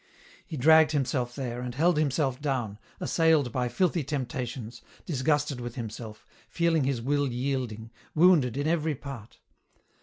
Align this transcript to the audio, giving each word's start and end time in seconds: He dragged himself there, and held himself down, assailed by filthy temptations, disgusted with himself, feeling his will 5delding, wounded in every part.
He 0.47 0.57
dragged 0.57 0.93
himself 0.93 1.35
there, 1.35 1.61
and 1.61 1.75
held 1.75 1.95
himself 1.95 2.41
down, 2.41 2.79
assailed 2.99 3.51
by 3.51 3.69
filthy 3.69 4.03
temptations, 4.03 4.81
disgusted 5.05 5.61
with 5.61 5.75
himself, 5.75 6.25
feeling 6.49 6.85
his 6.85 7.03
will 7.03 7.27
5delding, 7.27 7.91
wounded 8.15 8.57
in 8.57 8.65
every 8.65 8.95
part. 8.95 9.37